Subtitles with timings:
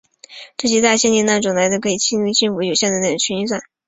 [0.57, 3.61] 这极大的限定了那种凯莱表可以令人信服的定义有效的群运算。